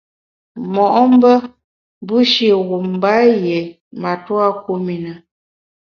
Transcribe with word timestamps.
Mo’mbe 0.73 1.33
bushi 2.07 2.47
wum 2.67 2.85
mba 2.95 3.11
yié 3.41 3.59
matua 4.01 4.47
kum 4.63 4.83
i 4.95 4.97
na. 5.05 5.13